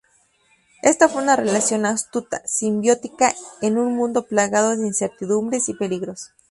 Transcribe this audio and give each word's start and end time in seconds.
Esta 0.81 1.09
fue 1.09 1.21
una 1.21 1.35
relación 1.35 1.85
astuta, 1.85 2.41
simbiótica 2.47 3.35
en 3.61 3.77
un 3.77 3.95
mundo 3.95 4.25
plagado 4.25 4.75
de 4.75 4.87
incertidumbres 4.87 5.69
y 5.69 5.75
peligros. 5.75 6.31